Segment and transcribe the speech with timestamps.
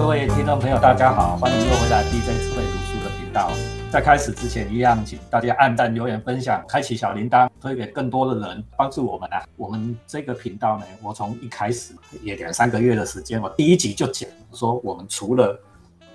[0.00, 3.50] 各位听众朋友，大家好，欢迎又回来 DJ 智慧读书的频道。
[3.92, 9.44] 在开始之前，一样请大家按赞、留言、分享，开启小铃铛，推给更多的人，帮助我们啊！
[9.58, 15.60] 我们这个频道呢，我从一开始也两三个月的时间，我第一集就讲说，我们除了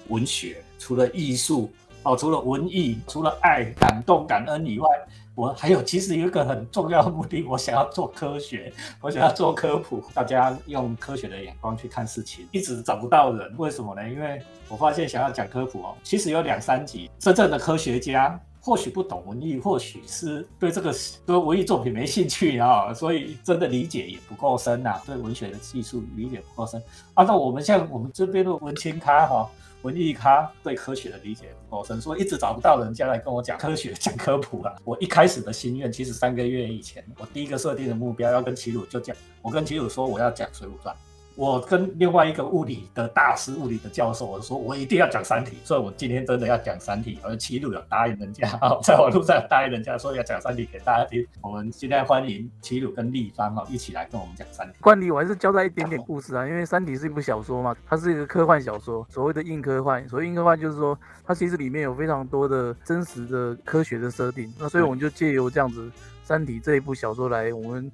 [0.08, 1.72] 文学、除了艺术
[2.02, 4.90] 哦，除了文艺、除了爱、感动、感恩以外，
[5.36, 8.72] 我还有其实有一个很重要的目的，我想要做科学，
[9.02, 14.10] 我想要做科普，大家用科学的眼光去看事情，一直找不到人，为什么呢？
[14.10, 20.96] 因为我发现想要讲科普哦，其实有两三集，真正的科学家或许不懂文艺，或许是对这个
[21.26, 26.82] 对文艺作品没兴趣啊，所以真的理解也不够深呐，对文学的技术理解不够深。
[27.16, 29.50] 按照我们像我们这边的文青咖哈。
[29.86, 34.76] 文艺咖对科学的理解不够深，说一直找不到人家来跟我讲科学、 讲科普了。
[34.84, 40.96] 我一开始的心愿，其实三个月以前，我第一个设定的目标要跟齐鲁就讲，我跟齐鲁说我要讲《水浒传》。
[41.36, 47.20] 我跟另外一个物理的大师、物理的教授，我说我一定要讲《三体》，所以我今天真的要讲《三体》。
[47.28, 48.48] 而齐鲁有答应人家，
[48.82, 51.26] 在网络上答应人家说要讲《三体》给大家听。
[51.42, 54.74] 我们现在欢迎齐鲁跟立方哦一起来跟我们讲《三体》。
[54.82, 60.08] 惯例我还是交代一点点故事啊，因为《三体》是一部小说嘛，它是一个科幻小说，所谓的硬科幻。
[60.08, 64.54] 所谓硬科幻就是说，它其实里面有非常多的真实的科学的设定。
[64.58, 65.88] 那所以我们就借由这样子
[66.24, 67.92] 《三体》这一部小说来，我们。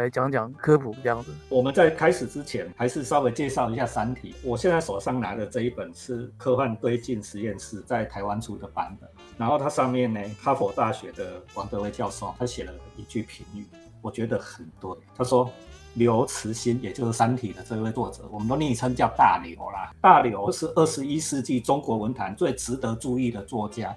[0.00, 1.32] 来讲讲科普这样子。
[1.48, 4.32] 我们在开始之前，还是稍微介绍一下《三体》。
[4.42, 9.08] 我现在手上拿的这一本是科幻推进实验室在台湾出的版本。
[9.36, 13.66] 然后它上面呢，哈佛大学的王德威教授他写了一句评语，
[14.00, 14.90] 我觉得很对。
[15.16, 15.50] 他说
[15.94, 19.92] ：“刘慈欣，也就是《三体》的这位作者，我们都昵称叫大刘啦。
[20.00, 23.94] 大刘是二十一世纪中国文坛最值得注意的作家。”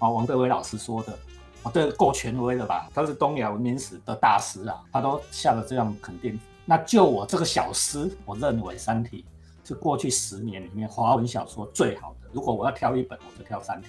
[0.00, 1.16] 啊，王德威老师说的。
[1.62, 2.88] 啊，这够权威了吧？
[2.94, 6.38] 他是东亚文明史的大师啊，他都下了这样肯定。
[6.64, 9.24] 那就我这个小师，我认为《三体》
[9.68, 12.28] 是过去十年里面华文小说最好的。
[12.32, 13.88] 如果我要挑一本，我就挑《三体》。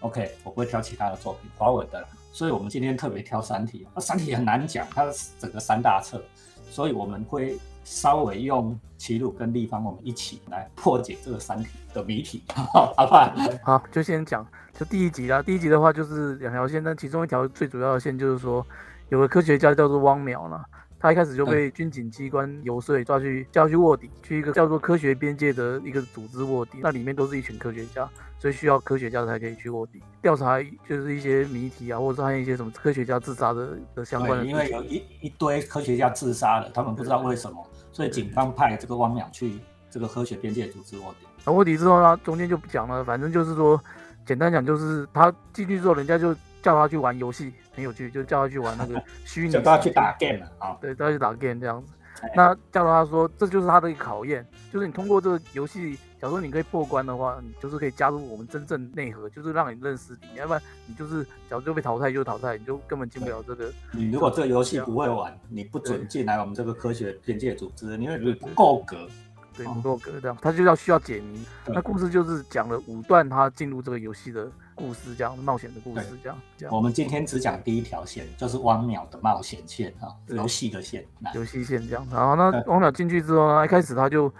[0.00, 2.06] OK，我不会挑其他的作品，华文的。
[2.32, 3.84] 所以我们今天特别挑《三体》。
[3.94, 5.06] 那《三体》很难讲，它
[5.38, 6.22] 整个三大册，
[6.70, 13.32] 所以我们会稍微用齐鲁跟立方，我们一起来破解这个《三体》的谜题， 好不好？
[13.62, 14.44] 好，就先讲。
[14.78, 18.66] 就第一集啦，第一集的话就是两条线，但其中一条最主要的线就是说，
[19.08, 20.64] 有个科学家叫做汪淼啦，
[20.98, 28.06] 他一开始就被军警机关游说抓去叫去卧底，去一个叫做科学边界的一个组织卧底，那里面都是一群科学家，
[28.38, 34.44] 所以需要科学家才可以去卧底调查，就是一些谜题啊，或者是一些什么科学家自杀的的相关的。
[34.44, 39.58] 因为有一一堆科学家自杀了，他们不知道为什么，所以警方派这个汪淼去
[39.88, 41.26] 这个科学边界组织卧底。
[41.46, 43.80] 那卧底之后呢，中间就不讲了，反正就是说。
[44.26, 49.52] 简单讲就是他进去之后，人家就叫他去玩游戏，很有趣，就叫他去玩那个虚拟。
[49.52, 50.76] 叫他去打 game 啊？
[50.80, 51.92] 对，叫他去打 game 这样子。
[52.34, 60.38] 那叫他说，这就是他的一个考验，就是你通过这个游戏，假如说你可以破关的话，你就是可以加入我们真正内核，就是让你认识你。
[60.38, 63.70] 要不然你就是假如就被淘汰就淘汰，你就根本进不了这个。
[63.92, 69.08] 你如果这个游戏不会玩，你不准进来我们这个科学边界组织，因为你不够格。
[69.56, 71.42] 对，不够格这样，他就要需要解谜。
[71.66, 76.38] 那故事就是讲了五段他进入这个游戏的故事，这样冒险的故事，这样。
[76.58, 76.74] 这样。
[76.74, 81.06] 我们今天只讲第一条线，就是汪淼的冒险线啊，游戏的线。
[81.34, 82.06] 游戏线这样。
[82.12, 84.30] 然后那汪淼进去之后呢，一开始他就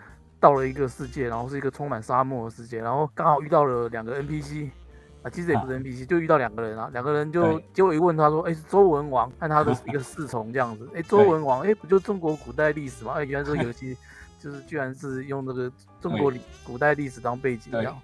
[0.41, 4.71] 到了一个世界，然后是一个充满沙漠的世界，然后刚好遇到了两个 NPC
[5.23, 9.31] 啊，其实也不是 NPC，就遇到两个人啊，两个人就结果一问他说，哎，是周文王？
[9.39, 10.89] 和他的 一个侍从这样子。
[10.95, 13.15] 哎，周文王，哎，不就中国古代历史吗？
[13.17, 13.97] 哎，原来这个游戏。
[14.39, 16.31] 就是居然是用那个中国
[16.63, 17.97] 古代历史当背景这样，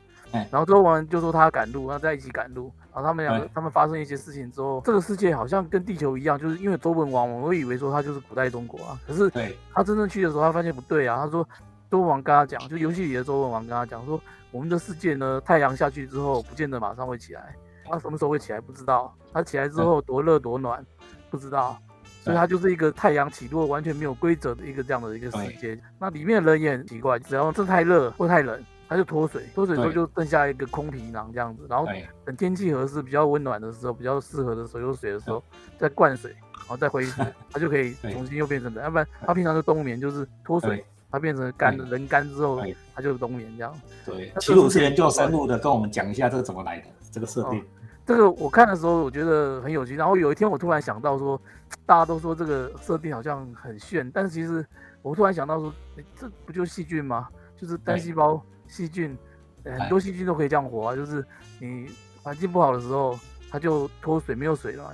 [0.50, 9.30] 然后周文王就说他赶路，然后在一起赶路，然后他们两个他们发生一些事情之后，这个世界好像跟地球一样，就是因为周文王，我会以为说他就是古代中国啊，可是
[9.72, 11.46] 他真正去的时候，他发现不对啊，他说
[11.92, 14.18] 周文王跟他讲，就游戏里的周文王跟他讲说，
[14.50, 17.54] 我们的世界呢，太阳下去之后不见得马上会起来，
[17.84, 20.82] 他什么时候会起来不知道，它起来之后多热多暖
[21.28, 21.78] 不知道。
[22.22, 25.78] 所以它就是一个太阳起落完全没有规则的一个这样的一个世界。
[25.98, 31.66] 那里面的人也很奇怪，只要这太热或太冷，它就脱水，脱水之后就剩下一个空皮囊这样子。
[31.68, 31.84] 然后
[32.24, 35.42] 等天气合适、比较温暖的时候、比较适合的时候有水的时候，
[35.76, 38.80] 再灌水，然后再恢复， 它就可以重新又变成的。
[38.80, 42.62] 要不然它平常就冬眠，就是脱水，它变成干人干之后，
[42.94, 43.72] 它就冬眠这样。
[44.06, 47.62] 对，齐鲁是研究深入的，跟我们讲一下这个怎么来的这个设定。
[48.06, 49.94] 这个我看的时候，我觉得很有趣。
[49.94, 51.40] 然后有一天，我突然想到说，
[51.86, 54.66] 大家都说这个设定好像很炫，但是其实
[55.02, 55.72] 我突然想到说，
[56.18, 57.28] 这不就是细菌吗？
[57.56, 59.16] 就是单细胞细菌，
[59.64, 60.96] 很多细菌都可以这样活啊。
[60.96, 61.24] 就是
[61.60, 61.86] 你
[62.22, 63.16] 环境不好的时候，
[63.50, 64.90] 它就脱水，没有水了，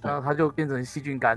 [0.00, 1.36] 然后它就变成细菌干。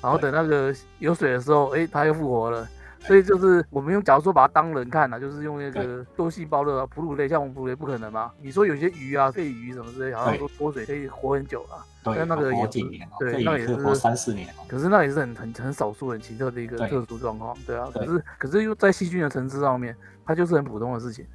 [0.00, 2.68] 然后等那个有水的时候，哎，它又复活了。
[3.06, 8.30] 所以就是我们用，假如说把它当人看呢，就是用那个多细胞的哺乳类，像我们哺乳类不可能嘛。
[8.40, 11.84] 你说有些鱼啊，肺鱼什么之类，好像说脱水可以活很久啊。
[12.02, 14.48] 对，那个也几年，对，那也是活三四年。
[14.66, 17.88] 可是那也是很很很少数、很奇特的一个特殊状况，对啊。
[17.92, 21.26] 可是可是又在细菌的层次上面，它就是很普通的事情。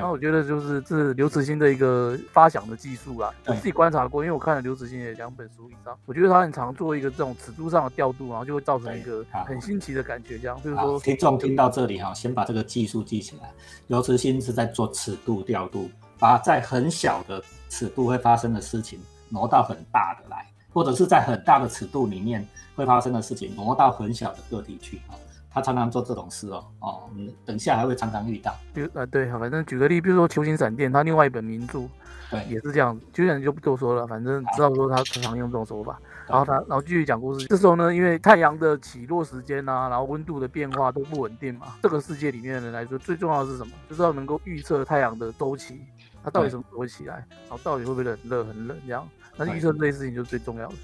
[0.00, 10.38] 那我觉得就是这是刘慈欣的一个发想的技术啦，我自己观察过，因为我看了刘慈欣的两本书以上，我觉得他很常做一个这种尺度上的调度，然后就会造成一个很新奇的感觉。
[10.38, 13.50] 这样，就是说，听众听到这里哈，先把这个技术记起来。
[13.86, 15.88] 刘慈欣是在做尺度调度，
[16.18, 25.14] 把在很小的尺度会发生的事情挪到很大的来，或者是在很大的尺度里面会发生的事情挪到很小的个体去啊。
[25.54, 28.52] 他常常做这种事哦，哦，我们等下还会常常遇到。
[28.74, 31.88] 比如啊，对，反正举个例，比如说《球形闪电》，他另外一本名著，
[32.28, 33.00] 对，也是这样。
[33.12, 35.96] 球形就不多说了，反正知道说他常常用这种手法。
[36.26, 37.46] 然后他，然后继续讲故事。
[37.46, 41.76] 这时候呢，因为太阳的起落时间啊，然后温度的变化都不稳定嘛。
[41.82, 43.72] 这个世界里面的人来说，最重要的是什么？
[43.88, 45.82] 就是要能够预测太阳的周期，
[46.24, 49.08] 它到底什么时候会起来，然后到底会不会很热很冷这样。
[49.36, 50.74] 那预测这些事情就是最重要的。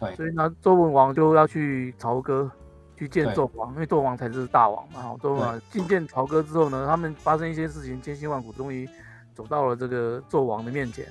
[0.00, 2.50] 对，所以呢，周文王就要去朝歌。
[2.98, 5.16] 去见纣王，因为纣王才是大王嘛。
[5.22, 8.88] 纣王觐见朝歌之后呢，他们发生一些事情，千辛万苦，终于
[9.34, 11.06] 走到了这个纣王的面前。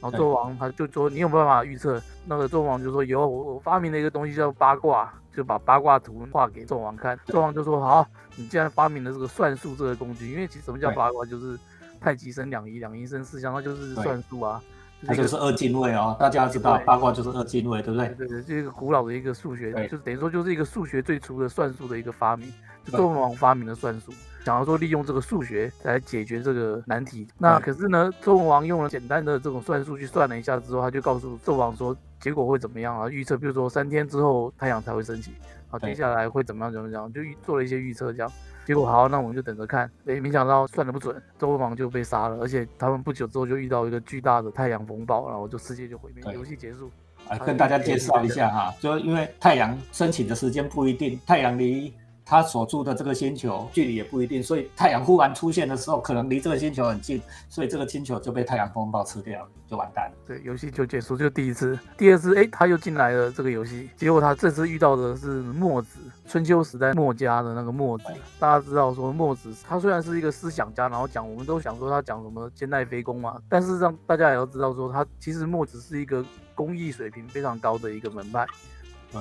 [0.00, 8.04] 然后纣王他就说：“你有没有办法预测？”那个纣王就说：“有，我我发明了一个东西叫八卦，就把八卦图画给纣王看。”纣王就说：“好，
[8.34, 11.56] 你既然发明了这个算术这个工具，因为其实什么叫八卦，就是
[12.00, 14.60] 太极生两仪，两仪生四象，那就是算术啊。”
[15.06, 18.08] 它就是二进位哦，大家知道八卦就是二进位，对不对？
[18.10, 22.52] 对对，这一个古老的一个数学，就是等于说就是一个数学最初的算术的一个发明，
[22.84, 24.12] 就周文王发明的算术，
[24.44, 27.26] 想要说利用这个数学来解决这个难题。
[27.36, 33.08] 那可是呢，周文王用了简单的这种算术去算了一下之后，他就告诉纣王说结果会怎么样啊？
[33.08, 35.32] 预测，比如说三天之后太阳才会升起，
[35.68, 36.72] 好，接下来会怎么样？
[36.72, 37.12] 怎么样？
[37.12, 38.30] 就做了一些预测，这样。
[38.64, 39.90] 结果好，那我们就等着看。
[40.06, 46.90] 哎，没想到算的不准，周文王就被杀了，而且他们不久之后就遇到一个巨大的太阳风暴，然后就世界就毁灭，游戏结束。
[47.28, 51.92] 来跟大家介绍一下哈，就因为太阳升起的时间不一定，太阳离。
[52.24, 60.16] 他所住的这个星球距离也不一定，所以太阳忽然出现的时候，可能离这个星球很近，所以这个星球就被太阳风暴吃掉，就完蛋了。
[60.26, 61.78] 对，游戏就结束，就第一次。
[61.98, 68.04] 第二次，哎，他又进来了这个游戏，结果他这次遇到的是墨子，春秋时代墨家的那个墨子。
[68.38, 76.24] 大家知道说墨子，他虽然是一个思想家，然后讲，我们都想说他讲什么兼代非攻嘛，但是让大家也要知道说，他其实墨子是一个
[76.54, 78.46] 工艺水平非常高的一个门派。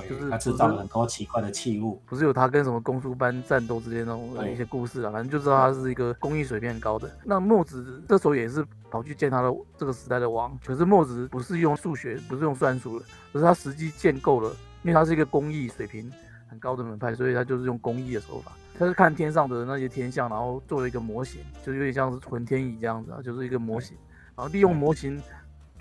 [0.07, 7.09] 就是他制造了很多奇怪的器物，不是有他跟什么公输班战斗之间那种一些故事啊，反正就知道他是一个工艺水平很高的。
[7.23, 14.49] 那墨子这时候也是跑去见他的这个时代的王，可是墨子不是用数学，不是用算术了，而是他实际建构了，
[14.83, 16.11] 因为他是一个工艺水平
[16.47, 23.97] 很高的门派，所以他就是用工艺的手法，他是看天上的那些天象，然后做了一个模型，就有点像是浑天仪这样子啊，就是一个模型，
[24.35, 25.21] 然后利用模型。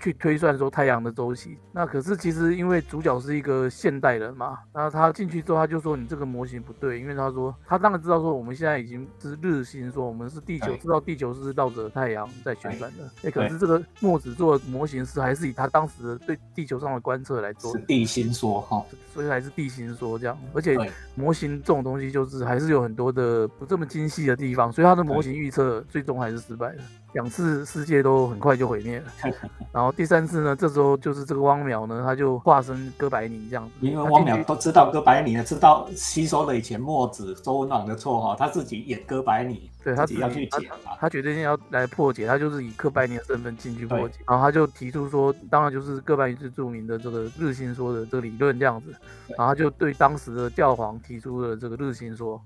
[0.01, 18.83] 去推算说太阳的周期，那可是其实因为主角是一个现代人嘛，然后他进去之后他就说你这个模型不对，因为他说他当然知道说我们现在已经是日心说我们是地球，知道地球是绕着太阳在旋转的，哎，可是这个墨子做的模型是还是以他当时的对地球上的观测来做，是地心说哈，
[19.13, 20.75] 所以还是地心说这样，而且
[21.13, 26.81] 模型这种东西就是还是有很多的不这么精细的地方，所以他的模型预测最终还是失败了。
[27.13, 29.05] 两次世界都很快就毁灭了，
[29.73, 33.71] 然后第三次呢，这时候就是这个汪淼呢，他就化身哥白尼这样子。
[33.81, 48.95] 因为汪淼都知道哥白尼呢，知道吸收了以前墨子、周文王的错哈，他自己演哥白尼，对他自己要去解他决定要来破解，他就是以哥白尼的身份进去破解，然后他就提出说，当然就是哥白尼最著名的这个日心说的这个理论这样子，
[49.37, 52.41] 然后就对当时的教皇提出了这个日心说。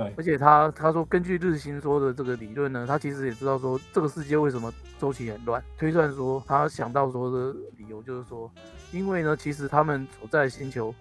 [0.00, 5.62] 对，而且他他说，根据日心说的这个理论呢，他其实也知道说这个世界为什么周期很乱。
[5.76, 8.50] 推算说，他想到说的理由就是说，
[8.92, 10.94] 因为呢，其实他们所在的星球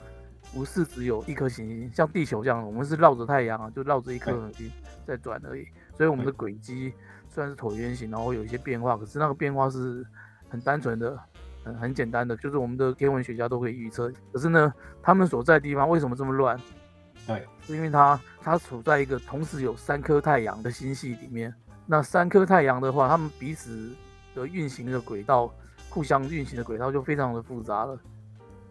[0.54, 4.70] 不是只有一颗行星，像地球这样，我们是绕着太阳啊，就绕着一颗恒星
[5.08, 5.66] 在转而已。
[5.96, 6.94] 所以我们的轨迹
[7.30, 10.06] 虽然是椭圆形，然后有一些变化，可是那个变化是
[10.50, 11.18] 很单纯的、
[11.64, 14.12] 很很简单的，就是我们的天文学家都可以预测。
[14.34, 16.60] 可是呢，他们所在的地方为什么这么乱？
[17.28, 21.54] 对，是因为它它处在一个同时有三颗太阳的星系里面。
[21.86, 23.92] 那三颗太阳的话，它们彼此
[24.36, 25.52] 的运行的轨道，
[25.90, 27.98] 互相运行的轨道就非常的复杂了。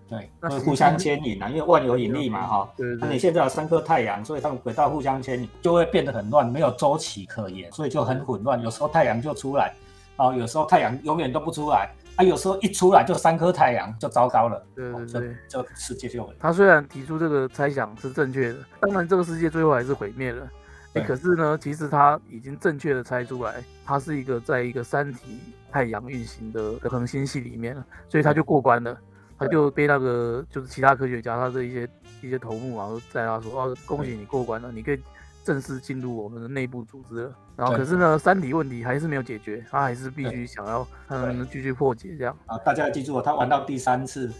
[0.08, 2.72] 对，会互相牵引啊，因为万有引力嘛，哈。
[2.76, 2.98] 对对。
[3.00, 8.60] 那你现在有三颗太阳，所以它们轨道互相牵引，就会变得很乱，没有周期可言，所以就很混乱。
[8.62, 9.74] 有时候太阳就出来，
[10.16, 11.90] 啊，有时候太阳永远都不出来。
[12.18, 14.66] 啊，有时候一出来就三颗太阳，就糟糕了。
[14.74, 20.50] 对对对，这世界就他虽然提出这个猜想是正确的，当然这个世界最后还是毁灭了。
[20.94, 25.38] 哎，可是呢，其实他已经正确的猜出来，它是一个在一个三体
[25.70, 27.76] 太阳运行的恒星系里面，
[28.08, 28.98] 所以他就过关了。
[29.38, 31.88] 他就被那个就是其他科学家他的一些
[32.20, 35.00] 一些头目啊，在他说哦，恭喜你过关了，你可以。
[35.48, 42.58] 正式进入我们的内部组织了，然后可是呢，三体问题还是没有解决，他还是必须想要嗯继续破解这样啊。
[42.58, 44.30] 大家要记住，他玩到第三次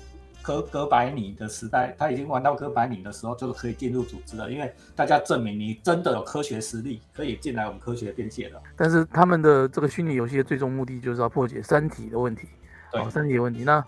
[0.42, 8.60] 哥哥白尼的时代，他已经玩到哥白尼的时候，就可以进入组织了，因为大家证明你真的有科学实力，可以进来我们科学边界了。
[8.76, 12.46] 但是他们的这个虚拟游戏的最终目的就是要破解三体的问题，
[12.92, 13.64] 对，三体的问题。
[13.64, 13.82] 那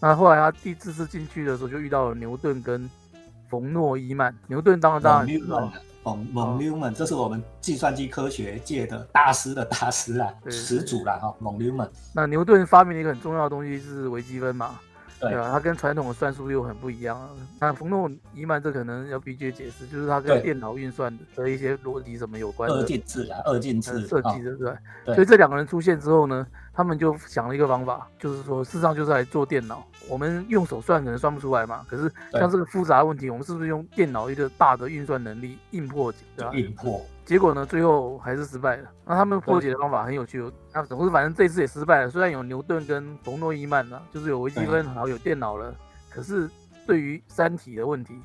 [0.00, 2.88] 那后来他第四次进去的时候，就遇到了牛顿跟
[3.50, 4.34] 冯诺依曼。
[4.46, 5.70] 牛顿当然当然知道。
[6.04, 11.32] 蒙蒙纽们，这是我们计算机科学界的大师的大师啊，始祖啦哈。
[11.38, 11.88] 蒙纽们。
[12.14, 14.80] 那牛顿发明了一个很重要的东西是微积分嘛？
[15.30, 17.30] 对啊，它跟传统的算术又很不一样啊。
[17.60, 22.76] 那冯诺依曼这可能要必须解释，就是它跟电脑运算的一些逻辑什么有关的。
[22.76, 24.56] 二进制啊，二进制设计的
[25.04, 25.14] 对。
[25.14, 29.86] 所以这两个人出现之后呢，他们就想了一个方法，就是说事实上就是来做电脑。
[30.08, 36.18] 我们用手算可能算不出来嘛，可是像这个复杂的问题，我们是不是用电脑一个大的运算能力硬破解？
[36.36, 36.52] 对吧？
[36.52, 37.00] 硬破。
[37.24, 38.90] 结果呢，最后还是失败了。
[39.04, 42.10] 那他们破解的方法很有趣，那总之反正这次也失败了。
[42.10, 45.74] 虽然有牛顿跟冯诺依曼呢，就是有微积分，然后有电脑了，
[46.10, 46.48] 可是
[46.86, 48.20] 对于三体的问题，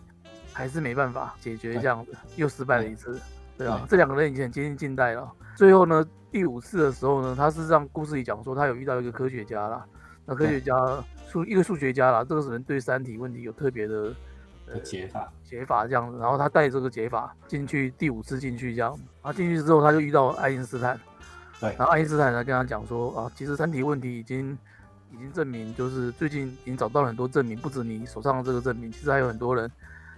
[0.51, 1.75] 还是没办法解决。
[1.75, 3.20] 这样子又失败了一次，
[3.58, 5.32] 对啊，这两个人已经很接近近代了。
[5.56, 9.86] 最后呢，第五次的时候呢，他是让故事里讲说他有遇到一个科学家啦，
[10.25, 10.74] 那科学家。
[11.30, 14.16] 数一个数学家啦，这个人对三体问题有特别的
[14.84, 21.00] 解法，解法这样子，然后他带这个解法进去第五次进去这样，然后进去之后他就遇到爱因斯坦，
[21.60, 24.58] 对，然后爱因斯坦呢跟他讲说啊，其实三体问题已经
[25.12, 29.72] 已经证明，就是最近已经找到了很多证明，不止你手上的这个证明，其实还有很多人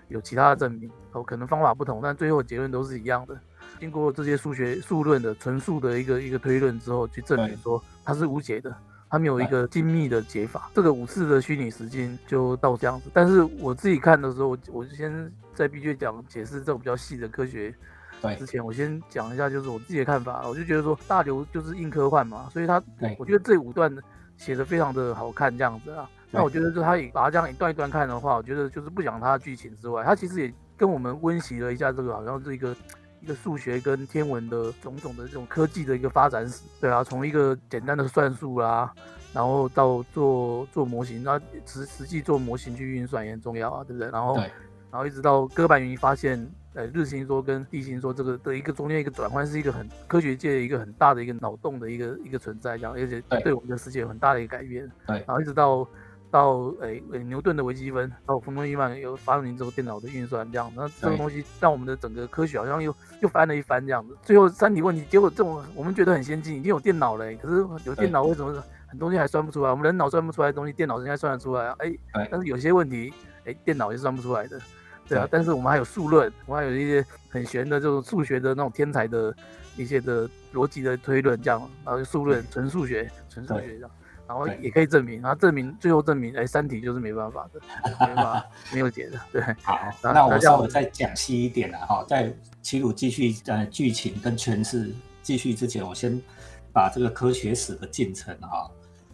[0.08, 3.40] 有其他的证明，哦，可能方法不同，但最后结论都是一样的。
[3.80, 8.76] 经过这些数学数论的纯数的一个一个推论之后，去证明说它是无解的。
[9.10, 13.10] 他们有一个精密的解法，这个五次的虚拟时间就到这样子。
[13.12, 17.74] 但是我自己看的时候，我我先在 B 卷讲解释这种比较细的科学
[18.38, 20.48] 之前，我先讲一下就是我自己的看法。
[20.48, 22.82] 我就觉得说大刘就是硬科幻嘛，所以他
[23.18, 23.92] 我觉得这五段
[24.38, 26.08] 写的非常的好看这样子啊。
[26.30, 32.76] 那我觉得就他把它这样一段一段看的话，我觉得就是不讲他的剧情之外，他其实也跟我们温习了一下这个好像是一个。
[33.22, 38.92] 一个数学跟天文的种种的这种科技的一个发展史，对啊，从一个简单的算术啦，
[39.34, 44.10] 然后到做做模型，那实实际做模型去运算也很重要啊，对不对？
[44.10, 54.90] 然后，然后一直到哥白尼发现，呃，日心说跟地心说这个的一个中间一个转换，是一个很科学界一个很大的一个脑洞的一个一个存在，这样，而且对我们的世界有很大的一个改变。
[55.08, 55.88] 对，然后一直到。
[56.32, 64.16] 到诶诶牛顿的微积分，到冯诺依曼有发明这个电脑的运算，这样，那这个东西让我们的整个科学好像又又翻了一番这样子。
[64.22, 68.54] 最后三体问题，结果这种我们觉得很先进，已经有电脑了，可是有电脑为什么
[68.88, 69.72] 很多东西还算不出来？
[69.72, 71.76] 我们人脑算不出来的东西，电脑应该算得出来啊。
[71.80, 73.12] 哎，但是有些问题，
[73.46, 74.60] 哎，电脑也算不出来的，
[75.08, 75.28] 对啊。
[75.32, 79.36] 但是我们还有数论，我们还有一些很玄的这种数学的那种天才的
[79.76, 83.92] 一些的逻辑的推论，这样，然后数论纯数学，纯数学这样。
[84.30, 89.20] 然后也可以证明，然后证明最后证明，哎，三体就是没办法的，没办法，没有解的。
[89.32, 92.32] 对，好，那我稍微再讲细一点了哈，在
[92.62, 94.94] 齐鲁继续呃剧情跟诠释
[95.24, 96.22] 继续之前，我先
[96.72, 98.70] 把这个科学史的进程哈，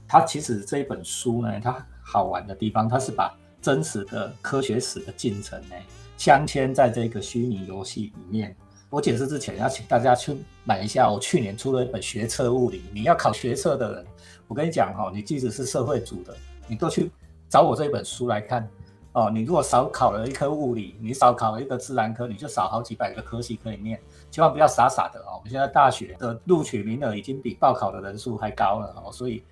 [0.06, 5.76] 它其实这一本书呢，它好玩的地方，它是把真实的科学史的进程呢，
[6.18, 8.54] 镶嵌在这个虚拟游戏里面。
[8.90, 14.06] 我解释之前，要请大家去买一下我去年出了一本学测物理，你要考学测的人。
[14.48, 16.36] 我跟你讲哈，你即使是社会组的，
[16.68, 17.12] 你都去
[17.50, 18.70] 找我这本书来看
[19.14, 19.30] 哦。
[19.30, 24.00] 你如果少考了一科物理，你少考了一个自然科，你就少好几百个科系可以念。
[24.30, 25.38] 千万不要傻傻的哦。
[25.38, 29.44] 我们现在大学的录取名额已经比报考的人数还高了哦，所以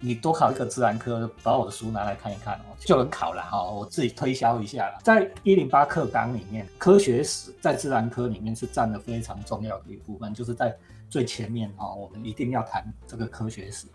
[0.00, 3.62] 你多考一个自然科，把我的书拿来看一看哦，就能考了哈。
[3.62, 10.74] 我自己推销一下了，在一零八课纲里面，科学史在自然科里面是占了非常重要的一部分，就是在。
[11.14, 13.86] 最前面哈，我们一定要谈这个科学史。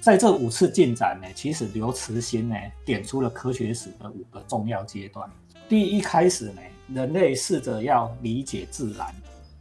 [0.00, 5.28] 在这五次进展呢，其实刘慈欣呢点出了科学史的五个重要阶段。
[5.68, 6.62] 第一开始呢，
[6.94, 9.12] 人类试着要理解自然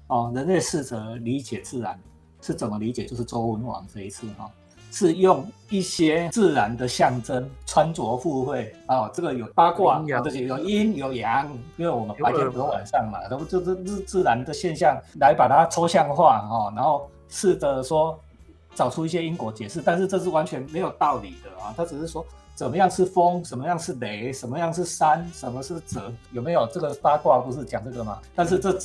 [0.09, 1.99] 哦，人类试着理解自然
[2.39, 3.03] 是怎么理解？
[3.03, 4.51] 就是周文王这一次哈。
[4.91, 18.17] 是用一些自然的象征，穿着附会啊，这个有八卦，这些有阴有阳，因为我们白天不是晚上嘛，都就是自自然的现象来把它抽象化哈，然后试着说
[18.73, 21.73] 找出一些因果解释，但是这是完全没有道理的啊！
[21.75, 28.19] 他只是说怎么样是风，什么样是雷，什么样是山，什么是泽，有没有这个八卦不是讲这个吗？
[28.35, 28.77] 但是这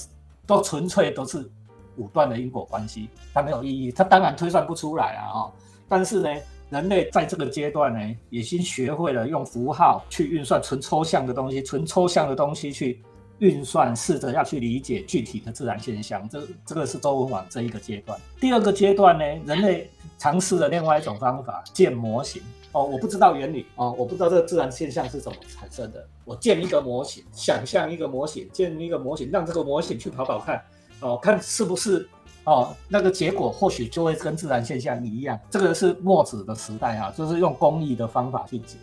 [0.47, 1.49] 都纯粹都是
[1.97, 5.31] 武断的因果关系，它没有意义，它当然推算不出来啊！
[5.35, 5.53] 哦，
[5.91, 6.31] 但是呢，
[6.71, 13.03] 人类在这个阶段呢，已经学会了用符号去运算纯抽象的东西，纯抽象的东西去。
[13.41, 18.21] 运算试着要去理解具体的自然现象，这这个是周文网这一个阶段。
[18.39, 22.43] 第二个阶段呢，人类尝试了另外一种方法，建模型。
[22.73, 26.07] 哦，我不知道原理哦，我不知道这个自然现象是怎么产生的。
[26.27, 30.63] 我建一个模型，想象一个模型，建一个模型，让这个模型去跑跑看，
[31.01, 32.07] 哦，看是不是
[32.45, 35.39] 哦，那个结果或许就会跟自然现象一样。
[35.51, 38.77] 这个是墨子的时代啊，就是用工艺的方法去解，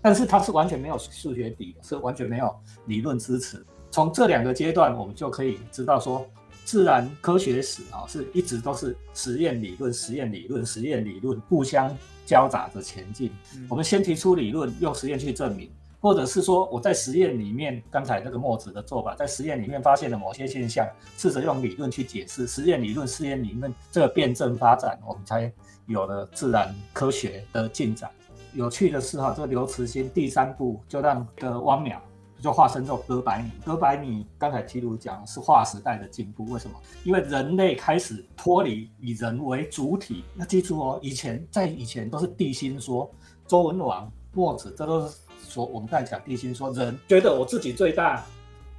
[0.00, 2.54] 但是它是完全没有数学底，是完全没有
[2.86, 3.64] 理论支持。
[3.90, 6.26] 从这两个阶段，我们就可以知道说，
[6.64, 11.94] 自然科学史啊，是一直都是实验理论、实验理论、实验理论互相
[12.26, 13.30] 交杂着前进。
[13.68, 15.70] 我们先提出理论，用实验去证明，
[16.04, 22.46] 或者是说我在实验里面，刚才那个墨子的做法，在实验里面发现了某些现象，试着用理论去解释。
[22.46, 25.50] 实验理论、实验理论这个辩证发展，我们才
[25.86, 28.10] 有了自然科学的进展。
[28.52, 31.96] 有趣的是哈，这个刘慈欣第三步就让个汪淼。
[32.38, 33.50] 就化身做哥白尼。
[33.64, 36.76] 哥白尼刚才提鲁讲是划时代的进步，为什么？
[37.02, 40.22] 因为人类开始脱离以人为主体。
[40.34, 43.10] 那记住哦，以前在以前都是地心说，
[43.46, 45.16] 周文王、墨子，这都是
[45.54, 48.24] 说我们刚才讲地心说，人觉得我自己最大，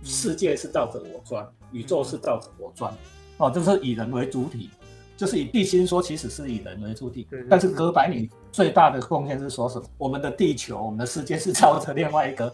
[0.03, 2.93] 世界是照着我转，宇宙是照着我转。
[3.37, 4.69] 哦，就是以人为主体，
[5.15, 7.27] 就是以地心说，其实是以人为主体。
[7.49, 9.85] 但是哥白尼最大的贡献是说什么？
[9.97, 12.53] 我们的地球，我们的世界是照着另外一个。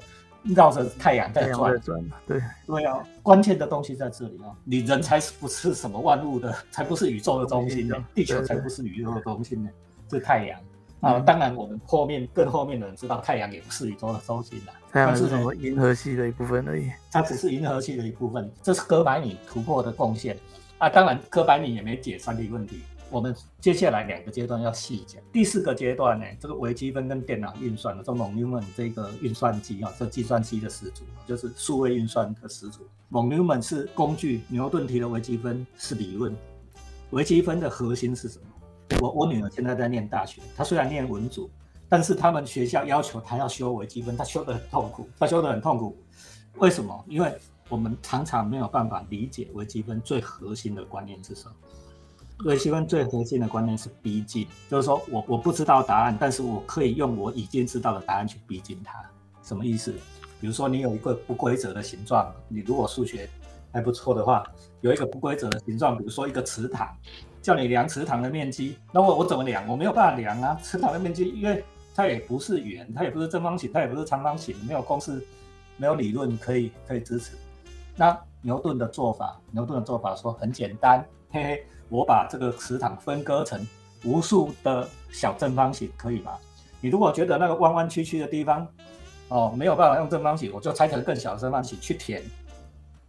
[0.55, 1.79] 绕着太阳在转，
[2.25, 4.49] 对对啊，关键的东西在这里啊！
[4.63, 7.95] 你人才是不是什么万物的，才不是宇宙的中心呢？
[8.15, 9.69] 地球才不是宇宙的中心呢，
[10.09, 10.59] 是太阳
[11.01, 11.19] 啊！
[11.19, 16.89] 当然，我们后面更后面的人知道，太阳也不是宇宙的中心了，太阳是什么银河系的一部分而已。
[17.11, 20.37] 它只是银河系的一部分，这是哥白尼突破的贡献
[20.77, 20.87] 啊！
[20.87, 22.81] 当然，哥白尼也没解三体问题。
[23.09, 25.21] 我们接下来两个阶段要细讲。
[25.33, 32.87] 第四个阶段呢，这个微积分跟电脑运算的，这蒙牛曼这个运算机啊，这计算机的始祖，就是数位运算的始祖。
[33.09, 36.33] 蒙牛曼是工具，牛顿提的微积分是理论。
[37.09, 38.45] 微积分的核心是什么？
[38.99, 41.49] 我我女儿现在在念大学，她虽然念文组，
[41.87, 45.97] 但是他们学校要求她要修微积分，她修得很痛苦，她修得很痛苦。
[46.57, 47.05] 为什么？
[47.07, 47.33] 因为
[47.69, 51.55] 我们常常没有办法理解微积分最核心的观念是什么。
[52.45, 58.99] 微积分最核心的观念是逼近，就是说我我不知道答案，但是我可以用我已经知道的答案去逼近它。
[59.43, 59.93] 什么意思？
[60.39, 63.29] 比如说你有一个不规则的形状，你如果数学
[63.71, 64.43] 还不错的话，
[64.81, 66.87] 有一个不规则的形状，比如说一个池塘，
[67.41, 69.67] 叫你量池塘的面积，那我我怎么量？
[69.67, 71.63] 我没有办法量啊，池塘的面积，因为
[71.95, 75.25] 它也不是圆，它也不是正方形，它也不是长方形，没有公式，
[75.77, 77.33] 没有理论可以可以支持。
[77.95, 81.65] 那牛顿的做法，牛顿的做法说很简单，嘿嘿。
[81.89, 83.67] 我把这个池塘分割成
[84.05, 86.31] 无数的小正方形，可以吗？
[86.79, 88.65] 你如果觉得那个弯弯曲曲的地方，
[89.27, 92.23] 哦，没有办法用正方形，我就拆成更小的正方形去填，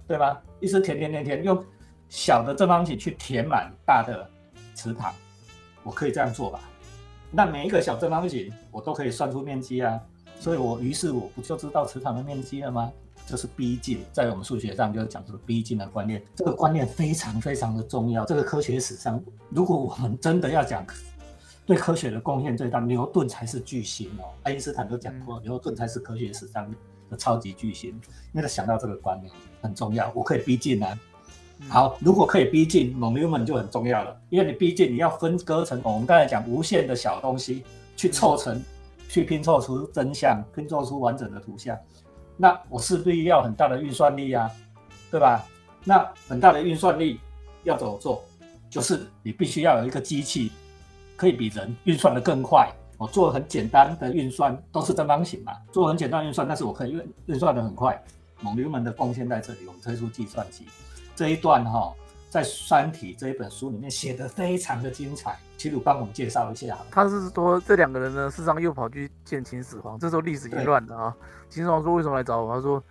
[0.06, 0.42] 对吧？
[0.60, 1.64] 一直填填填填，用
[2.08, 4.28] 小的正方形去填满大的
[4.74, 5.12] 池塘，
[5.82, 6.60] 我可以这样做吧？
[7.30, 9.98] 那每一个小正方形我都可以算出面积啊，
[10.38, 12.92] 所以我于是我不就知道池塘的面积了吗？
[13.26, 18.24] 这是逼近，在我们数学上就是讲这个逼近的观念，这个观念非常非常的重要。
[18.24, 20.84] 这个科学史上，如果我们真的要讲
[21.64, 24.24] 对科学的贡献最大，牛顿才是巨星哦。
[24.42, 26.68] 爱因斯坦都讲过，牛顿才是科学史上
[27.12, 27.90] 的超级巨星。
[27.90, 30.98] 因为他想到这个观念很重要，我可以逼近啊。
[31.68, 34.20] 好，如果可以逼近，蒙牛门就很重要了。
[34.30, 37.62] 因为你逼近，你要分割成我们刚才讲无限的小东西，
[37.94, 38.60] 去凑成，
[39.08, 41.78] 去拼凑出真相，拼凑出完整的图像。
[42.36, 44.50] 那我势必要很大的运算力啊，
[45.10, 45.46] 对吧？
[45.84, 47.20] 那很大的运算力
[47.62, 48.24] 要怎么做？
[48.68, 50.50] 就是你必须要有一个机器，
[51.14, 52.68] 可以比人运算的更快。
[53.02, 58.00] 我做很简单的运算，都是正方形嘛，做很简单运算，但是我可以运运算的很快。
[58.40, 60.68] 蒙牛们的贡献在这里，我们推出计算机
[61.16, 61.92] 这一段哈。
[62.30, 66.78] 在《三体》这一本书里面写的非常的精彩，齐鲁帮我们介绍一下。
[66.90, 71.16] 他是说这两个人呢，事实上又跑去见秦始皇，这时候历史已经乱了啊。
[71.50, 72.82] 秦始皇说：“为什么来找我？”他说：“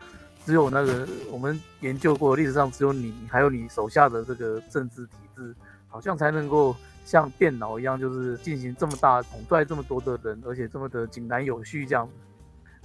[0.46, 5.56] 只有那个我们研究过历史上只有你，还有你手下的这个政治体制，
[5.88, 12.14] 好像才能够像电脑一样，就是进行这么大统帅这么多的人，而且这么的井然有序这样子。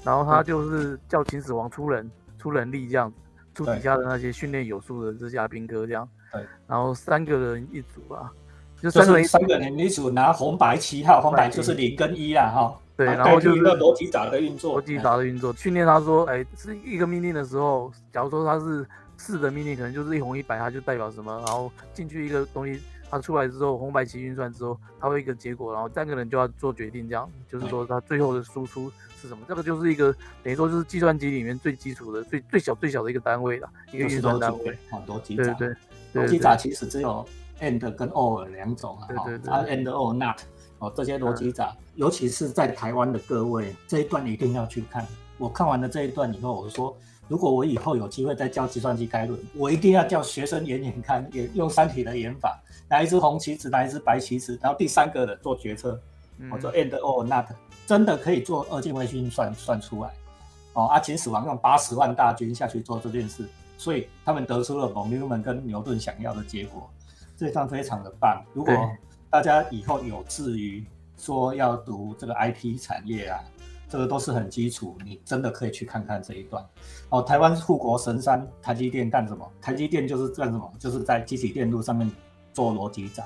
[0.04, 3.16] 然后他就是叫秦始皇出人出人力这样子，
[3.54, 8.30] 出底下的那些训练有素的这些兵哥这样。”对，然后三个人一组啊，
[8.82, 12.78] 就三个人三个人一组拿红白旗号，红白就是零跟一啦，哈。
[12.96, 15.52] 对，然后就是逻辑闸的运作，逻辑闸的运作。
[15.52, 18.86] 训练他说，哎，是一个命令的时候，假如说他是
[19.18, 21.30] 四的命令，可能就是一红一白，它就代表什么？
[21.46, 28.90] 然后进去一个东西，它出来之后，红白棋运算之后，它会一个结果，然后三个人就要做决定，这样就是说它最后的输出
[29.20, 29.44] 是什么？
[29.48, 34.76] 这个就是一个等于说就是计算机里面最基础的、最最小最小的一个单位了，一个运算单位。
[34.90, 35.68] 很多机闸，对
[36.12, 37.26] 对，逻辑闸其实只有
[37.60, 40.40] and 跟 or 两种啊，对对对 and or not。
[40.78, 45.06] 哦，这些逻辑闸，尤其是在台湾的各位，这一段一定要去看。
[45.38, 46.94] 我看完了这一段以后，我说，
[47.28, 56.00] 如果我以后有机会再教计算机概论，我一定要叫学生演演看，也用三体的演法，拿一只红棋子，拿一只白棋子，然后第三个的做决策，
[56.52, 57.46] 我做 and or not，
[57.86, 60.10] 真的可以做二进位运算算出来。
[60.74, 66.88] 哦，阿秦始皇用八十万大军下去做这件事，所以他们得出了蒙牛们跟牛顿想要的结果，
[67.36, 68.44] 这段非常的棒。
[68.52, 68.74] 如果
[69.30, 70.84] 大家以后有志于
[71.16, 73.40] 说要读这个 IT 产业啊，
[73.96, 76.62] 这个都是很基础，你真的可以去看看这一段。
[77.08, 79.50] 哦，台湾护国神山台积电干什么？
[79.58, 80.70] 台积电就是干什么？
[80.78, 82.10] 就是在机体电路上面
[82.52, 83.24] 做逻辑闸，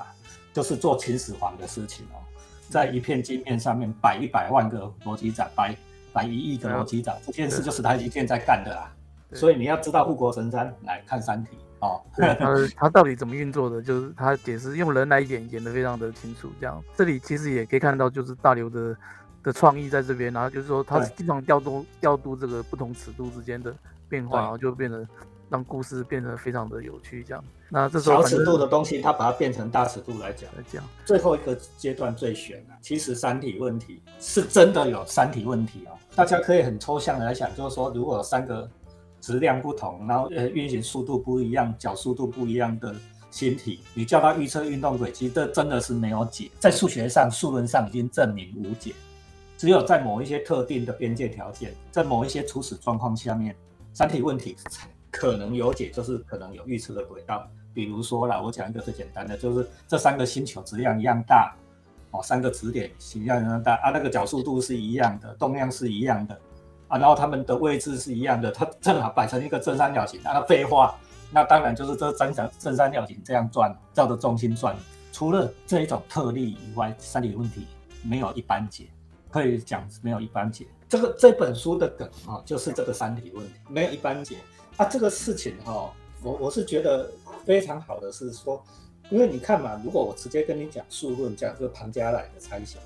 [0.53, 2.23] 就是做秦始皇的事情哦，
[2.69, 5.75] 在一片晶片上面摆一百万个逻辑闸，摆
[6.13, 8.89] 摆一亿个逻辑闸，这件事就是台积电在干的啦。
[9.33, 11.57] 所以你要知道护国神山来看三体。
[11.81, 13.81] 哦，他他到底怎么运作的？
[13.81, 16.49] 就是他解释用人来演，演的非常的清楚。
[16.61, 18.95] 这样，这里其实也可以看到，就是大刘的
[19.43, 20.31] 的创意在这边。
[20.33, 23.73] 然后就是说，他经常调度调度这个不同尺度之间的
[24.09, 25.07] 变化，然后就变得
[25.49, 27.23] 让故事变得非常的有趣。
[27.23, 30.49] 这样，那这时候小尺度的东西，他把它变成大尺度来讲。
[30.57, 35.97] 来讲，最后一个阶段最悬啊，其实三体问题是真的有三体问题哦。
[36.15, 38.69] 大家可以很抽象的来想，就是说，如果三个。
[39.23, 42.91] 质量不同，然后呃运行速度不一样，角速度不一样的
[43.29, 48.95] 星体，你叫它预测运动轨迹，这真的是没有解，在数学上、数论上已经证明无解。
[49.61, 53.55] 只有在某一些特定的边界条件，在某一些初始状况下面，
[53.93, 57.47] 三体问题才可能有解，就是可能有预测的轨道。
[57.71, 61.53] 比如说啦，我讲一个最简单的，就是这三个星球质量一样大，
[62.09, 66.35] 哦，三个质点质量一样大啊，那个角速度是一样的，动量是一样的。
[66.87, 70.19] 啊，然后它们的位置是一样的，它 正好摆成一个正三角形。
[70.23, 70.95] 那废话，
[71.29, 74.75] 那当然就是这三角正三角形这样转，照着中心转。
[75.11, 77.67] 除了这一种特例以外，三体问题
[78.01, 78.87] 没有一般解，
[79.31, 80.67] 可以讲没有一般解。
[80.89, 84.37] 这个这本书的梗啊，就是这个三体问题没有一般解。
[84.77, 87.09] 啊，这个事情哈，我我是觉得
[87.45, 88.63] 非常好的是说，
[89.09, 92.81] 因为你看嘛，如果我直接跟你讲数论，讲这个庞加莱的猜想。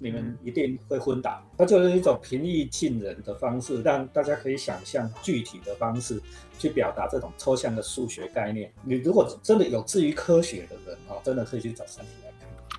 [0.00, 6.22] 你们一定会昏倒，它就是一种平易近人的方式，让大家可以想象具体的方式
[6.56, 8.72] 去表达这种抽象的数学概念。
[8.84, 12.12] 你如果真的有志于科学的人哦，真的可以去找三体。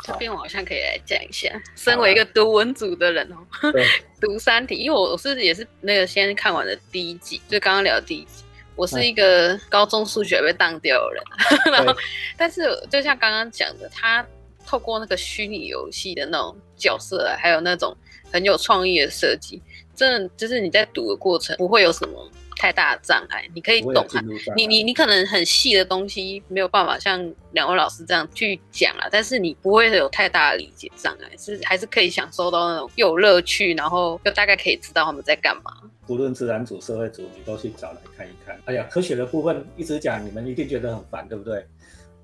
[0.09, 3.37] 这边我好像可以来讲一下，身为一个读文组的人哦，
[4.19, 8.43] 读三体，因为我我是也是那个先看完的第一集，就刚刚聊第一集。
[8.75, 11.23] 我是一个高中数学被当掉的人，
[11.73, 11.95] 然后
[12.37, 14.25] 但是就像刚刚讲的，他。
[14.65, 17.95] 透过那个虚拟游戏的那种角色，还有那种
[18.31, 19.59] 很有创意的设计，
[19.95, 24.21] 真的就是你在读的过程不会有什么太大的障碍，你可以懂它。
[24.53, 35.71] 你你你可能很细的东西没有办法像两位老师这样去讲啊，但是你不会有太大的理解障碍，是还是可以享受到那种有乐趣，然后又大概可以知道他们在干嘛。
[36.05, 38.59] 不论自然组、社会组，你都去找来看一看。
[38.65, 41.65] 哎呀，科学的部分一直讲，你们一定觉得很烦，对不对？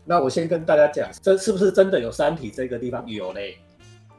[0.03, 3.57] 那我先跟大家讲，这是不是真的有三体这个地方有嘞？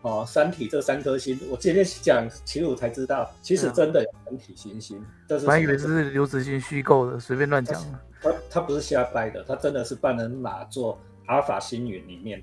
[0.06, 5.04] 哦，三体这三颗星，我今天讲其实我才知道，其实真的有三体行星。
[5.28, 7.82] 我还以为这是刘慈欣虚构的，随便乱讲。
[8.22, 12.40] 他他不是瞎掰的，他真的是半人马座阿尔法星云里面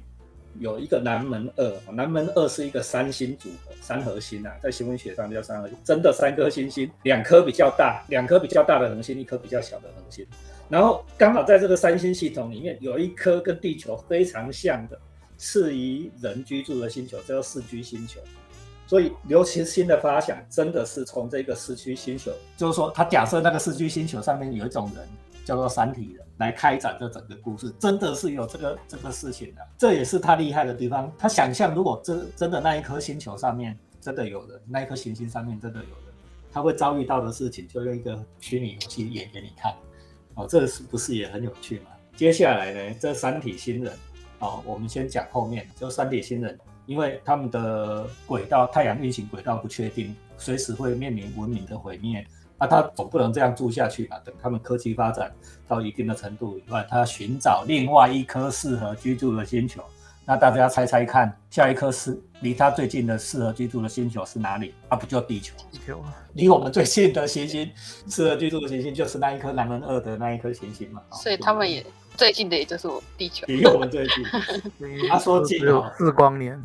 [0.60, 10.28] 有一个南门二，南门二是一个三星组合，三核星啊，在新闻学上叫三核心，真的三颗星星，两颗比较大，两颗比较大的恒星，一颗比较小的恒星。
[10.68, 15.00] 然后刚好在这个三星系统里面，有一颗跟地球非常像的，
[15.46, 18.22] 适宜人居住的星球，叫四居星球。
[18.88, 25.06] 所以刘慈欣的发想真的是从这个四居星球，就是说他假设那个四居星球上面有一种人
[25.44, 29.62] 叫做三体人来开展这整个故事，真的是有这个这个事情的。
[29.78, 31.12] 这也是他厉害的地方。
[31.18, 36.14] 他想象如果真真的那一颗星球上面真的有人，那一颗行星上面真的有人，
[36.54, 39.74] 他会遭遇到的事情，就用一个虚拟游戏演给你看。
[40.36, 41.88] 哦，这是不是也很有趣嘛？
[42.16, 43.94] 接下来呢，这三体新人，
[44.44, 52.26] 哦，我们先讲后面，就三体星人，因为他们的轨道，太阳运行轨道不确定，随时会面临文明的毁灭，
[52.60, 54.20] 那他总不能这样住下去嘛？
[54.20, 55.34] 等他们科技发展
[55.66, 59.82] 到一定的程度以外，他寻找另外一颗适合居住的星球，
[60.26, 64.74] 那大家猜猜看，下一颗是离它最近的适合居住的星球是哪里？
[64.88, 65.54] 啊，不就地球？
[65.70, 67.70] 地球啊，离我们最近的行星，
[68.10, 71.02] 适合居住的行星就是那一颗狼人二的那一颗行星嘛。
[71.12, 73.46] 所以他们也最近的，也就是我地球。
[73.48, 74.24] 离我们最近。
[75.10, 76.58] 他说近哦，四光年，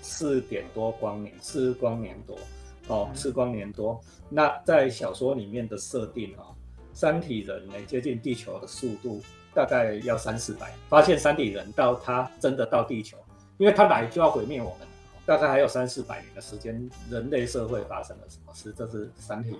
[0.00, 2.38] 四点多光年，四光年多
[2.86, 4.00] 哦，四光年多。
[4.30, 6.56] 那在小说里面的设定哦，
[6.94, 9.22] 三体人呢接近地球的速度。
[9.52, 13.16] 大概要三四百，发现三体人到他真的到地球，
[13.58, 14.86] 因为他来就要毁灭我们，
[15.26, 18.72] 大概还有三四百年的时间，人类社会发生了什么事？
[18.76, 19.58] 这是三体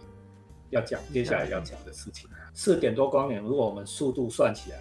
[0.70, 2.30] 要讲接下来要讲的事情。
[2.54, 4.78] 四点多光年，如果我们速度算起来，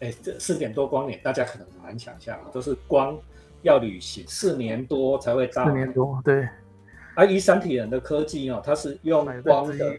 [0.00, 3.18] 哎，这四点多光年，大家可能很难想象，都是光
[3.62, 5.64] 要旅行四年多才会到。
[5.64, 6.46] 四年多，对。
[7.14, 9.96] 而以三体人的科技哦，它是用光的。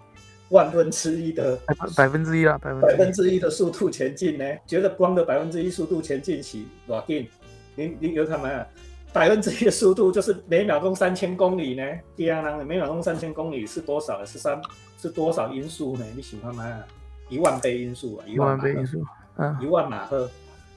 [0.49, 1.57] 万分之一的
[1.95, 4.45] 百分之一啊，百分百分之一的速度前进呢？
[4.65, 7.27] 觉得光的百分之一速度前进起多近？
[7.75, 8.65] 你你有看没有？
[9.11, 11.83] 百分之一的速度就是每秒钟三千公里呢？
[12.15, 14.23] 对啊，每秒钟三千公里是多少？
[14.25, 14.61] 是三
[14.97, 16.05] 是多少音速呢？
[16.15, 16.83] 你喜欢吗？
[17.29, 18.25] 一万倍音速啊！
[18.27, 19.05] 一万倍音速，
[19.37, 20.29] 嗯，一万马赫，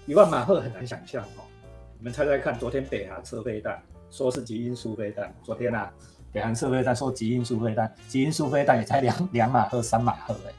[0.06, 1.44] 一万马赫很难想象哦。
[1.98, 5.90] 你们猜猜看，昨天北韩测飞弹，说是极音速飞弹，昨天啊。
[6.33, 10.53] 北韩设备在说极音速飞弹，极音速飞弹也才两两马赫、三马赫哎，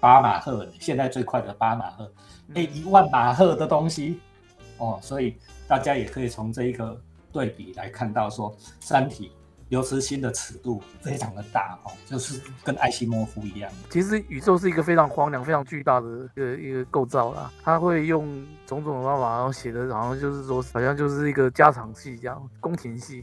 [0.00, 2.10] 八马赫，现在最快的八马赫，
[2.54, 4.18] 哎，一万马赫的东西
[4.78, 5.36] 哦，所以
[5.68, 6.98] 大家也可以从这一个
[7.30, 9.30] 对比来看到，说三体
[9.68, 13.70] 刘慈欣的尺度非常的大哦，就是跟艾希莫夫一样。
[13.90, 18.26] 其实宇宙是一个非常荒凉、非常巨大的一个一个构造啦，他会用
[18.66, 23.22] 种种的方法，然后写的好像就是说，好像就是一个家常戏这样，宫廷戏。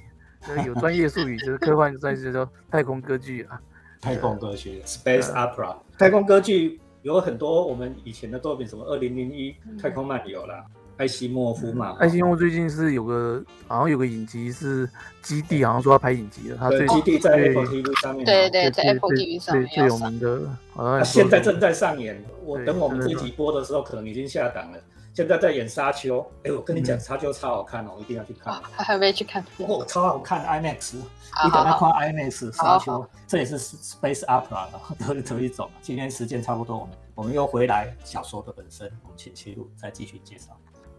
[0.65, 3.59] 有专业术语，就是科幻专业叫太空歌剧啊。
[3.99, 5.75] 太空歌剧 （Space Opera）。
[5.97, 10.63] 太空歌剧有很多我们以前的作品，什么《二零零一太空漫游》啦，
[10.97, 11.95] 艾希莫夫嘛。
[11.99, 14.87] 艾希莫最近是有个，好像有个影集是
[15.23, 16.57] 《基地》，好像说要拍影集了。
[16.57, 18.23] 他《基地》在 Apple TV 上面。
[18.23, 20.41] 对对，在 Apple TV 上面最有名的。
[20.73, 22.23] 好像，现在正在上演。
[22.45, 24.77] 我等我们这集播的时候，可能已经下档了。
[25.17, 28.53] 现在在演沙丘，哎，我跟你讲，沙丘超好看哦，一定要去看。
[28.73, 29.43] 还没去看。
[29.57, 35.67] 哦，超好看，IMAX，你等那块 IMAX 沙丘，这也是 Space Opera 的 这一种。
[35.81, 40.55] 今天时间差不多，我们我们又回来小说的本身，我们请切入再继续介绍。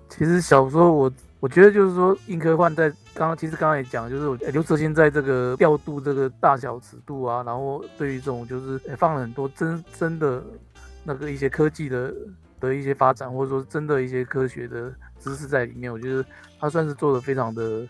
[0.09, 10.43] 其实小说我我觉得就是说硬科幻在刚刚其实刚刚也讲，就是刘慈欣在这个调度这个大小尺度啊，然后对于这种就是放了很多真真的
[11.05, 12.13] 那个一些科技的。
[12.61, 16.25] 的一些发展，或者说真的一些科学的知识在里面，我觉得
[16.59, 17.87] 他算是做的非常的、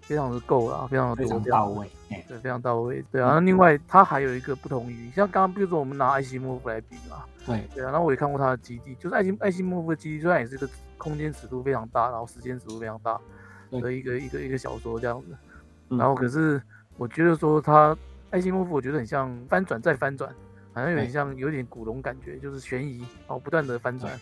[0.00, 3.04] 非常的够了，非常的非常到位，对，非常到位。
[3.10, 13.20] 对啊，那另外他还有一个不同于，像刚刚比如说我们拿艾希莫夫来比嘛，对对啊，然后我也看过他的基地，就是艾希艾希莫夫的基地，虽然也是一个空间尺度非常大，然后时间尺度非常大
[13.70, 15.36] 的一个一个一个小说这样子，
[15.96, 16.62] 然后可是
[16.96, 17.96] 我觉得说他
[18.30, 20.32] 艾希莫夫，我觉得很像翻转再翻转。
[20.72, 24.12] 好像有点像，有点古龙感觉，就是悬疑哦，不断的翻转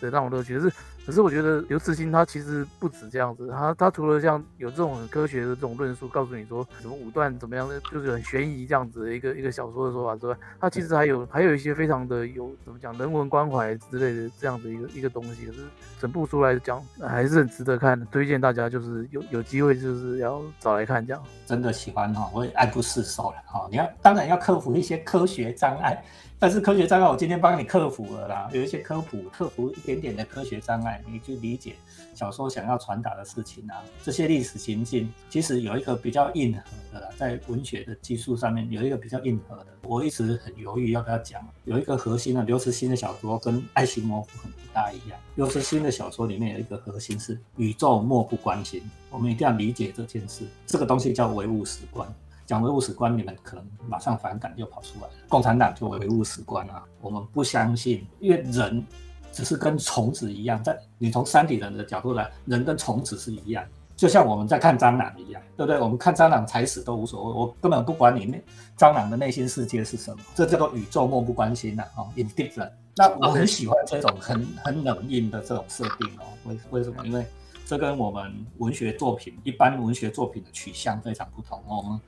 [0.00, 0.54] 的那种乐趣。
[0.54, 0.72] 就是，
[1.06, 15.46] 可是我觉得刘慈欣他其实不止这样子，他他除了像有这种很科学的这种论述，告诉你说什么武断怎么样的，就是很悬疑这样子的一个一个小说的说法之外，他其实还有还有一些非常的有怎么讲人文关怀之类的这样的一个一个东西。
[15.46, 15.58] 可是
[15.98, 21.22] 整部书来讲还是很值得看的，推荐大家就是有有机会就是要找来看这样。
[21.44, 23.66] 真的喜欢哈，我也爱不释手了哈。
[23.70, 26.04] 你要当然要克服一些科学障碍。
[26.42, 28.48] 但是科学障碍，我今天帮你克服了啦。
[28.50, 31.76] 有一些科普，克服一点点的科学障碍，你去理解
[32.14, 33.84] 小说想要传达的事情啊。
[34.02, 39.66] 这些历史情境，其实有一个比较硬核的啦，在文学的技术上面有一个比较硬核的。
[39.82, 41.46] 我一直很犹豫要不要讲。
[41.66, 45.20] 有一个核心的刘慈欣的小说跟爱情模糊很不大一样。
[45.34, 50.46] 刘慈欣的小说里面有一个核心是宇宙漠不关心，我们一定要理解这件事。
[50.66, 52.10] 这个东西叫唯物史观。
[52.50, 55.06] 讲唯物史观，你们可能马上反感就跑出来。
[55.28, 58.84] 共产党就唯物史观啊，我们不相信，因为人
[59.30, 65.80] 只是跟虫子一样，在你从山体人的角度来，人跟虫子是一样，就像我们在看蟑螂一样，对不对？
[65.80, 68.42] 我们看蟑螂踩死都无所谓，我根本不管你那
[68.76, 72.72] 蟑螂的内心世界是什么，这叫做宇宙漠不关心呐，哦，indifferent。
[72.96, 77.06] 那我很喜欢这种很 很冷硬的这种设定哦，为为什么？
[77.06, 77.24] 因为
[77.64, 82.00] 这跟我们文学作品一般文学作品的取向非常不同哦，我们。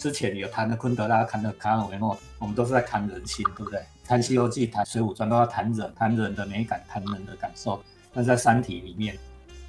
[0.00, 3.78] 之前有谈的昆德拉，谈的卡尔维诺，我们都是在谈人心，对不对？
[4.02, 7.78] 谈《西游记》、谈《水浒传》都要谈人，谈人的美感，谈人的感受。
[8.14, 9.18] 但在《三体》里面，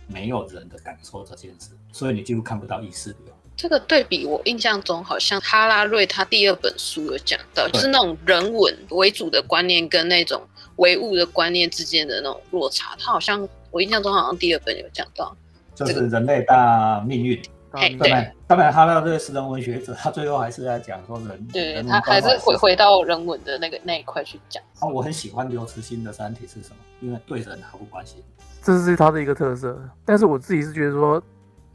[0.07, 3.35] 没有人的感受这件事，所以你几乎看不到意识流。
[3.57, 10.41] 这个对比，我印象中好像哈拉瑞他第二本书有讲到，就是那种人文为主的观念跟那种
[10.77, 12.95] 唯物的观念之间的那种落差。
[12.97, 15.35] 他好像我印象中好像第二本有讲到。
[15.75, 17.35] 就是人类大命运。
[17.35, 24.61] 对对，当然，他那个是人文学者，他最后还是在讲说人，对他还是回回到人文的那个那一块去讲。
[24.79, 26.75] 啊，我很喜欢刘慈欣的《三体》是什么？
[26.99, 28.21] 因为对人毫不关心，
[28.61, 29.81] 这是他的一个特色。
[30.03, 31.23] 但是我自己是觉得说，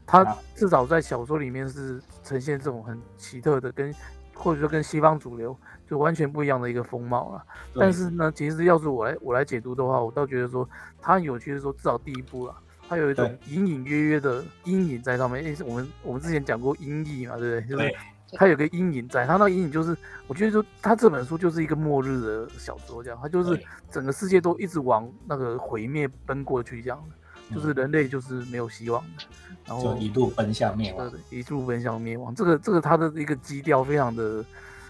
[0.05, 3.91] 他至少在小说里面是呈现这种很奇特的，跟
[4.35, 5.57] 或者说跟西方主流
[5.89, 7.43] 就完全不一样的一个风貌了。
[7.75, 10.69] 但是呢，其实要是我来我来解读的话，我倒觉得说，
[11.01, 12.53] 他很有趣的说，至少第一部了。
[12.87, 17.69] 它有一种隐隐约约的阴影在上面，因为我们我们之前讲过阴翳嘛，对不对？
[17.69, 17.95] 就是
[18.33, 19.95] 它有个阴影在，它那个阴影就是，
[20.27, 27.01] 我觉得说它这本书就是一个末日的小说，这样，它就是整个世界都一直往那个毁灭奔过去，这样
[27.49, 29.25] 的，就是人类就是没有希望的，
[29.65, 32.33] 然后一路奔向灭亡，一路奔向灭亡。
[32.35, 34.43] 这个这个它的一个基调非常的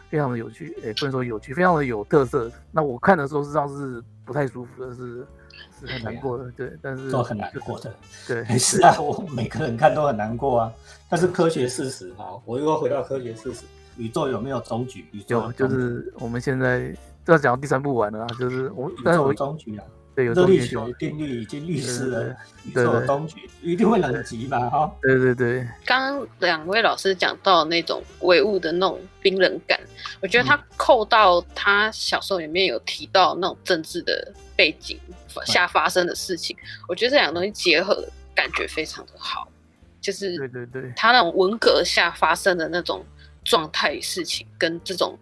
[0.10, 2.51] 非常的有趣，哎，不能说有趣，非常的有特色。
[2.71, 4.97] 那我看的时候实际上是不太舒服的，是。
[4.97, 5.27] 是
[5.86, 7.93] 很难过的，对，但是都很难过的，
[8.28, 10.74] 对，没事啊，我每个人看都很难过啊。
[11.10, 13.62] 但是科学事实哈，我又回到科学事实，
[13.98, 15.06] 宇宙有没有终局？
[15.12, 16.93] 宇宙就是我们现在
[17.26, 19.84] 要讲第三部完了啊，就是我，但是我终局啊，
[20.15, 24.91] 对，有热力学定律已经预示了宇宙终局，一定会冷极嘛，哈。
[25.02, 25.67] 对对对。
[25.86, 29.80] 刚刚两位老师讲到那种唯物的那种冰冷感，
[30.22, 35.00] 我觉得他扣到他小时候里面有提到那种政治的背景。
[35.46, 39.48] 下发生的事情，我觉得这两个东西结合的感觉非常的好，
[40.02, 43.06] 就是对对对，他那种文革下发生的那种
[43.43, 45.15] 状态事情，跟这种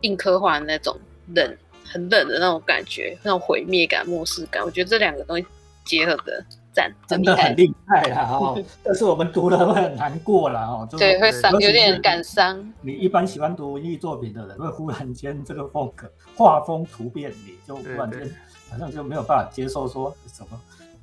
[0.00, 0.98] 硬科幻那种
[1.34, 5.46] 冷很冷的那种感觉，那种毁灭感、末世感，我觉得这两个东西
[5.84, 8.58] 结合的赞， 真的很厉害啦哦！
[8.82, 12.72] 但是我们读了会很难过了哦， 对，会伤，有点感伤。
[12.80, 18.34] 你一般喜欢读文艺作品的人，会忽然间这个风格画风突变，你就忽然间。
[18.70, 20.60] 好像就没有办法接受说怎么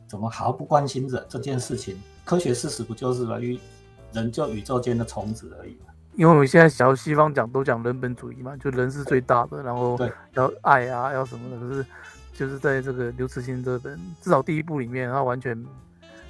[0.07, 3.41] 怎么毫不关心着这件事情，科学事实不就是了？
[3.41, 3.59] 宇
[4.13, 5.91] 人就宇宙间的虫子而已嘛。
[6.13, 9.99] 因为我们现在小西方讲都讲人本主义嘛，就人是最大的，然后
[10.33, 11.59] 要爱啊，要什么的。
[11.59, 11.85] 可是
[12.33, 15.57] 就是在这个刘慈欣这本至少第一部里面，他完全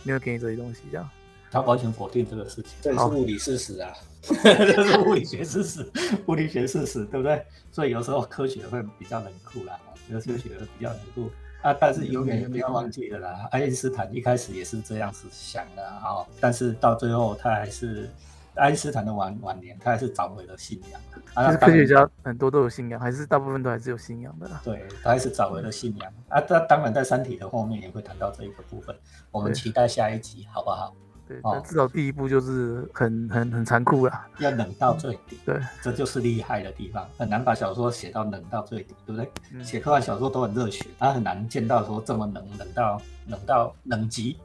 [0.04, 1.08] 没有给你这些东西，这样。
[1.52, 3.93] 他完全否定这个事情，这是物理事实啊，
[4.24, 5.86] 这是物理学事实，
[6.26, 7.45] 物理学事实，对不对？
[7.71, 9.80] 所以有时候科学会比较冷酷啦。
[10.13, 13.48] 科学比较难度啊，但是永远也不要忘记了啦。
[13.52, 18.10] 爱因斯坦一开始也是这样子想的啊，但是到最后他还是
[18.54, 21.02] 爱因斯坦的晚晚年，他还是找回了信仰。
[21.12, 24.50] 其实科学家很多都有信仰，还是大部分都还是有信仰的。
[24.63, 26.39] 对，他还是找回了信仰啊。
[26.39, 28.96] 他当然在《三体》的后面也会谈到这一个部分，
[29.32, 30.96] 我们期待下一集，好不好？
[31.27, 35.38] 对，但至少第一步就是很很很残酷了，要冷到最底。
[35.45, 39.63] 对，这就是厉害的地方，很难把小说写到冷到最底，对不对？
[39.63, 44.38] 写科幻小说都很热血，他很难见到说这么冷，冷到冷到冷极，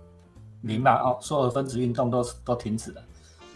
[0.60, 1.18] 明白哦？
[1.20, 3.02] 所有的分子运动都都停止了，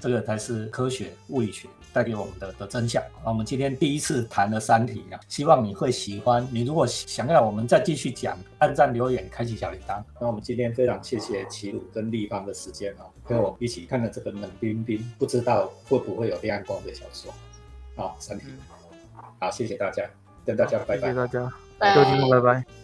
[0.00, 1.68] 这个才是科学物理学。
[1.94, 3.00] 带给我们的的真相。
[3.22, 6.44] 那我们今天第一次谈了《三体》啊，希望你会喜欢。
[6.50, 10.02] 你如果想要我们再继续讲，按赞留言，开启小铃铛。
[10.20, 17.32] 那我们今天非常谢谢齐鲁跟立方的时间啊，跟我一起看了这个冷冰冰，不知道会不会有亮光的小说。
[17.96, 18.46] 好，《三体》。
[19.40, 20.08] 好，谢谢大家，
[20.44, 21.00] 跟大家拜拜。
[21.00, 22.83] 谢谢大家，各位听众，拜拜。